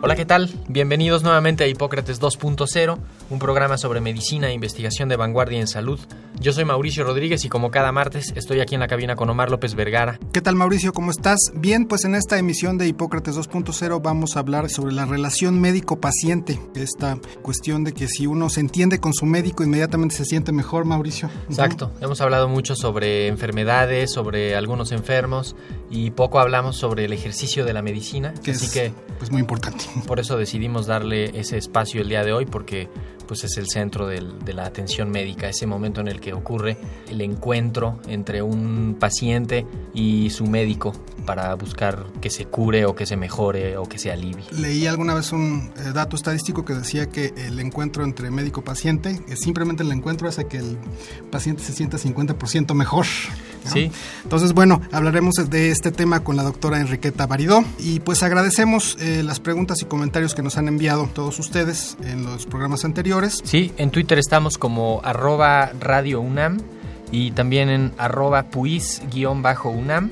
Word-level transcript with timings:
Hola, 0.00 0.14
¿qué 0.14 0.24
tal? 0.24 0.48
Bienvenidos 0.68 1.24
nuevamente 1.24 1.64
a 1.64 1.66
Hipócrates 1.66 2.20
2.0, 2.20 2.98
un 3.30 3.38
programa 3.40 3.76
sobre 3.78 4.00
medicina 4.00 4.48
e 4.48 4.52
investigación 4.52 5.08
de 5.08 5.16
vanguardia 5.16 5.58
en 5.58 5.66
salud. 5.66 5.98
Yo 6.38 6.52
soy 6.52 6.64
Mauricio 6.64 7.02
Rodríguez 7.02 7.44
y 7.44 7.48
como 7.48 7.72
cada 7.72 7.90
martes 7.90 8.32
estoy 8.36 8.60
aquí 8.60 8.76
en 8.76 8.80
la 8.80 8.86
cabina 8.86 9.16
con 9.16 9.28
Omar 9.28 9.50
López 9.50 9.74
Vergara. 9.74 10.20
¿Qué 10.32 10.40
tal 10.40 10.54
Mauricio? 10.54 10.92
¿Cómo 10.92 11.10
estás? 11.10 11.38
Bien, 11.52 11.84
pues 11.84 12.04
en 12.04 12.14
esta 12.14 12.38
emisión 12.38 12.78
de 12.78 12.86
Hipócrates 12.86 13.36
2.0 13.36 14.00
vamos 14.00 14.36
a 14.36 14.38
hablar 14.38 14.70
sobre 14.70 14.92
la 14.92 15.04
relación 15.04 15.60
médico-paciente. 15.60 16.60
Esta 16.76 17.18
cuestión 17.42 17.82
de 17.82 17.92
que 17.92 18.06
si 18.06 18.28
uno 18.28 18.50
se 18.50 18.60
entiende 18.60 19.00
con 19.00 19.12
su 19.14 19.26
médico 19.26 19.64
inmediatamente 19.64 20.14
se 20.14 20.24
siente 20.24 20.52
mejor, 20.52 20.84
Mauricio. 20.84 21.28
Exacto. 21.48 21.90
Hemos 22.00 22.20
hablado 22.20 22.48
mucho 22.48 22.76
sobre 22.76 23.26
enfermedades, 23.26 24.12
sobre 24.12 24.54
algunos 24.54 24.92
enfermos 24.92 25.56
y 25.90 26.12
poco 26.12 26.38
hablamos 26.38 26.76
sobre 26.76 27.06
el 27.06 27.12
ejercicio 27.12 27.64
de 27.64 27.72
la 27.72 27.82
medicina. 27.82 28.32
Que 28.44 28.52
así 28.52 28.66
es 28.66 28.70
que 28.70 28.92
pues 29.18 29.32
muy 29.32 29.40
importante. 29.40 29.87
Por 30.06 30.20
eso 30.20 30.36
decidimos 30.36 30.86
darle 30.86 31.38
ese 31.38 31.56
espacio 31.58 32.02
el 32.02 32.08
día 32.08 32.24
de 32.24 32.32
hoy 32.32 32.46
porque 32.46 32.88
pues 33.26 33.44
es 33.44 33.58
el 33.58 33.68
centro 33.68 34.06
de 34.06 34.52
la 34.54 34.64
atención 34.64 35.10
médica, 35.10 35.48
ese 35.50 35.66
momento 35.66 36.00
en 36.00 36.08
el 36.08 36.18
que 36.18 36.32
ocurre 36.32 36.78
el 37.10 37.20
encuentro 37.20 38.00
entre 38.08 38.40
un 38.40 38.96
paciente 38.98 39.66
y 39.92 40.30
su 40.30 40.46
médico 40.46 40.94
para 41.26 41.54
buscar 41.54 42.06
que 42.22 42.30
se 42.30 42.46
cure 42.46 42.86
o 42.86 42.94
que 42.94 43.04
se 43.04 43.18
mejore 43.18 43.76
o 43.76 43.84
que 43.84 43.98
se 43.98 44.10
alivie. 44.10 44.44
Leí 44.52 44.86
alguna 44.86 45.12
vez 45.12 45.30
un 45.32 45.70
eh, 45.76 45.92
dato 45.92 46.16
estadístico 46.16 46.64
que 46.64 46.72
decía 46.72 47.10
que 47.10 47.34
el 47.36 47.60
encuentro 47.60 48.02
entre 48.02 48.30
médico-paciente, 48.30 49.20
simplemente 49.36 49.82
el 49.82 49.92
encuentro 49.92 50.26
hace 50.26 50.46
que 50.46 50.56
el 50.56 50.78
paciente 51.30 51.62
se 51.62 51.74
sienta 51.74 51.98
50% 51.98 52.72
mejor. 52.72 53.04
¿No? 53.64 53.70
Sí. 53.70 53.90
Entonces, 54.22 54.52
bueno, 54.52 54.80
hablaremos 54.92 55.34
de 55.48 55.70
este 55.70 55.90
tema 55.90 56.24
con 56.24 56.36
la 56.36 56.42
doctora 56.42 56.80
Enriqueta 56.80 57.26
Baridó 57.26 57.64
y 57.78 58.00
pues 58.00 58.22
agradecemos 58.22 58.96
eh, 59.00 59.22
las 59.22 59.40
preguntas 59.40 59.82
y 59.82 59.84
comentarios 59.84 60.34
que 60.34 60.42
nos 60.42 60.56
han 60.58 60.68
enviado 60.68 61.08
todos 61.14 61.38
ustedes 61.38 61.96
en 62.02 62.24
los 62.24 62.46
programas 62.46 62.84
anteriores. 62.84 63.40
Sí, 63.44 63.72
en 63.76 63.90
Twitter 63.90 64.18
estamos 64.18 64.58
como 64.58 65.00
arroba 65.04 65.72
Radio 65.80 66.20
UNAM 66.20 66.58
y 67.10 67.30
también 67.32 67.68
en 67.68 67.92
arroba 67.98 68.44
puis-UNAM. 68.50 70.10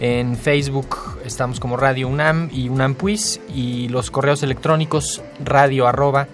En 0.00 0.36
Facebook 0.36 0.96
estamos 1.24 1.58
como 1.58 1.76
Radio 1.76 2.08
UNAM 2.08 2.50
y 2.52 2.68
UNAM 2.68 2.94
Puis 2.94 3.40
y 3.52 3.88
los 3.88 4.10
correos 4.10 4.42
electrónicos 4.44 5.22
radio 5.44 5.88
arroba 5.88 6.28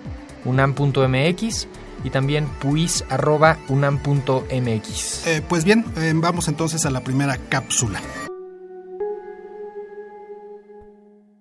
unam.mx 0.45 1.67
y 2.05 2.11
también 2.11 2.47
puis 2.61 3.03
arroba 3.09 3.59
unam.mx. 3.69 5.27
Eh, 5.27 5.43
pues 5.49 5.65
bien, 5.65 5.85
eh, 5.97 6.13
vamos 6.15 6.47
entonces 6.49 6.85
a 6.87 6.91
la 6.91 7.03
primera 7.03 7.37
cápsula. 7.37 8.01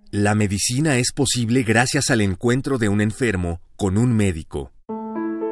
La 0.09 0.35
medicina 0.35 0.97
es 0.97 1.11
posible 1.11 1.63
gracias 1.63 2.09
al 2.11 2.21
encuentro 2.21 2.77
de 2.77 2.87
un 2.87 3.01
enfermo 3.01 3.61
con 3.75 3.97
un 3.97 4.15
médico. 4.15 4.71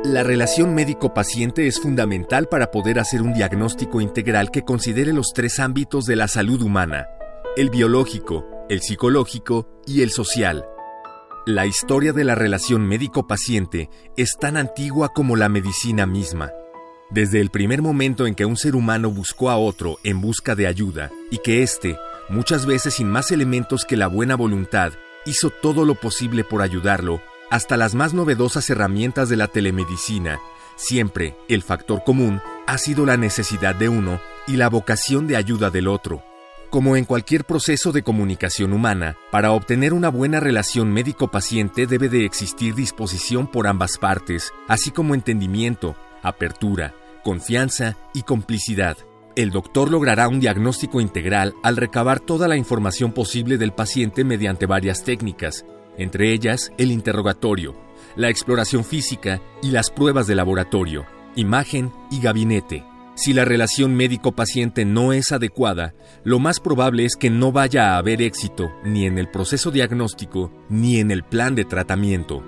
La 0.03 0.23
relación 0.23 0.73
médico-paciente 0.73 1.67
es 1.67 1.79
fundamental 1.79 2.47
para 2.47 2.71
poder 2.71 2.99
hacer 2.99 3.21
un 3.21 3.33
diagnóstico 3.33 4.01
integral 4.01 4.49
que 4.49 4.63
considere 4.63 5.13
los 5.13 5.27
tres 5.33 5.59
ámbitos 5.59 6.05
de 6.05 6.15
la 6.15 6.27
salud 6.27 6.61
humana, 6.61 7.07
el 7.57 7.69
biológico, 7.69 8.47
el 8.69 8.81
psicológico 8.81 9.81
y 9.85 10.01
el 10.01 10.09
social. 10.09 10.65
La 11.47 11.65
historia 11.65 12.13
de 12.13 12.23
la 12.23 12.35
relación 12.35 12.87
médico-paciente 12.87 13.89
es 14.15 14.37
tan 14.39 14.57
antigua 14.57 15.09
como 15.09 15.35
la 15.35 15.49
medicina 15.49 16.05
misma. 16.05 16.51
Desde 17.09 17.41
el 17.41 17.49
primer 17.49 17.81
momento 17.81 18.27
en 18.27 18.35
que 18.35 18.45
un 18.45 18.55
ser 18.55 18.75
humano 18.75 19.09
buscó 19.09 19.49
a 19.49 19.57
otro 19.57 19.97
en 20.03 20.21
busca 20.21 20.53
de 20.53 20.67
ayuda 20.67 21.09
y 21.31 21.39
que 21.39 21.63
éste, 21.63 21.97
muchas 22.29 22.67
veces 22.67 22.93
sin 22.93 23.09
más 23.09 23.31
elementos 23.31 23.85
que 23.85 23.97
la 23.97 24.05
buena 24.05 24.35
voluntad, 24.35 24.93
hizo 25.25 25.49
todo 25.49 25.83
lo 25.83 25.95
posible 25.95 26.43
por 26.43 26.61
ayudarlo, 26.61 27.21
hasta 27.49 27.75
las 27.75 27.95
más 27.95 28.13
novedosas 28.13 28.69
herramientas 28.69 29.27
de 29.27 29.37
la 29.37 29.47
telemedicina, 29.47 30.39
siempre 30.75 31.35
el 31.49 31.63
factor 31.63 32.03
común 32.03 32.39
ha 32.67 32.77
sido 32.77 33.03
la 33.03 33.17
necesidad 33.17 33.73
de 33.73 33.89
uno 33.89 34.21
y 34.45 34.57
la 34.57 34.69
vocación 34.69 35.25
de 35.25 35.37
ayuda 35.37 35.71
del 35.71 35.87
otro. 35.87 36.23
Como 36.71 36.95
en 36.95 37.03
cualquier 37.03 37.43
proceso 37.43 37.91
de 37.91 38.01
comunicación 38.01 38.71
humana, 38.71 39.17
para 39.29 39.51
obtener 39.51 39.91
una 39.91 40.07
buena 40.07 40.39
relación 40.39 40.89
médico-paciente 40.93 41.85
debe 41.85 42.07
de 42.07 42.23
existir 42.23 42.75
disposición 42.75 43.45
por 43.45 43.67
ambas 43.67 43.97
partes, 43.97 44.53
así 44.69 44.89
como 44.89 45.13
entendimiento, 45.13 45.97
apertura, 46.23 46.95
confianza 47.25 47.97
y 48.13 48.21
complicidad. 48.21 48.95
El 49.35 49.51
doctor 49.51 49.91
logrará 49.91 50.29
un 50.29 50.39
diagnóstico 50.39 51.01
integral 51.01 51.55
al 51.61 51.75
recabar 51.75 52.21
toda 52.21 52.47
la 52.47 52.55
información 52.55 53.11
posible 53.11 53.57
del 53.57 53.73
paciente 53.73 54.23
mediante 54.23 54.65
varias 54.65 55.03
técnicas, 55.03 55.65
entre 55.97 56.31
ellas 56.31 56.71
el 56.77 56.93
interrogatorio, 56.93 57.75
la 58.15 58.29
exploración 58.29 58.85
física 58.85 59.41
y 59.61 59.71
las 59.71 59.89
pruebas 59.89 60.25
de 60.25 60.35
laboratorio, 60.35 61.05
imagen 61.35 61.91
y 62.09 62.21
gabinete. 62.21 62.85
Si 63.21 63.33
la 63.33 63.45
relación 63.45 63.93
médico-paciente 63.93 64.83
no 64.83 65.13
es 65.13 65.31
adecuada, 65.31 65.93
lo 66.23 66.39
más 66.39 66.59
probable 66.59 67.05
es 67.05 67.15
que 67.15 67.29
no 67.29 67.51
vaya 67.51 67.93
a 67.93 67.97
haber 67.99 68.19
éxito 68.19 68.71
ni 68.83 69.05
en 69.05 69.19
el 69.19 69.29
proceso 69.29 69.69
diagnóstico 69.69 70.51
ni 70.69 70.97
en 70.97 71.11
el 71.11 71.21
plan 71.21 71.53
de 71.53 71.63
tratamiento. 71.63 72.43